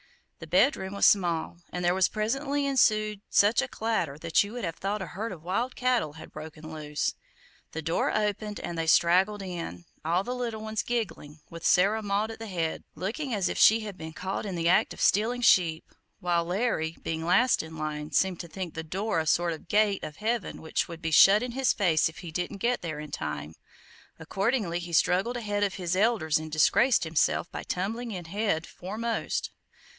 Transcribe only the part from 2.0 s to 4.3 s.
presently ensued such a clatter